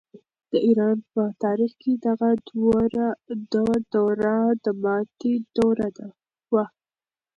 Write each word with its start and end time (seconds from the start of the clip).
د 0.51 0.53
ایران 0.67 0.97
په 1.13 1.23
تاریخ 1.43 1.71
کې 1.81 1.91
دغه 2.07 2.29
دوره 3.95 4.35
د 4.63 4.65
ماتې 4.83 5.33
دوره 5.57 5.87
وه. 6.53 6.65